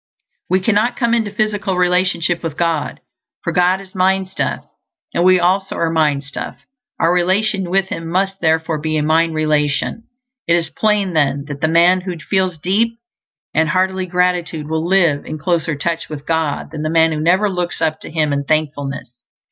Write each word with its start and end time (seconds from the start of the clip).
We 0.49 0.61
cannot 0.61 0.97
come 0.97 1.13
into 1.13 1.29
physical 1.31 1.77
relationship 1.77 2.41
with 2.41 2.57
God, 2.57 3.01
for 3.43 3.53
God 3.53 3.79
is 3.79 3.93
mind 3.93 4.29
stuff 4.29 4.65
and 5.13 5.23
we 5.23 5.39
also 5.39 5.75
are 5.75 5.91
mind 5.91 6.23
stuff; 6.23 6.57
our 6.99 7.13
relation 7.13 7.69
with 7.69 7.89
Him 7.89 8.09
must 8.09 8.41
therefore 8.41 8.79
be 8.81 8.97
a 8.97 9.03
mind 9.03 9.35
relation. 9.35 10.05
It 10.47 10.55
is 10.55 10.71
plain, 10.71 11.13
then, 11.13 11.45
that 11.49 11.61
the 11.61 11.67
man 11.67 12.01
who 12.01 12.17
feels 12.17 12.57
deep 12.57 12.97
and 13.53 13.69
hearty 13.69 14.07
gratitude 14.07 14.67
will 14.67 14.83
live 14.87 15.23
in 15.23 15.37
closer 15.37 15.75
touch 15.75 16.09
with 16.09 16.25
God 16.25 16.69
than 16.71 16.81
the 16.81 16.89
man 16.89 17.11
who 17.11 17.19
never 17.19 17.47
looks 17.47 17.79
up 17.79 17.99
to 17.99 18.09
Him 18.09 18.33
in 18.33 18.43
thankfulness. 18.45 19.13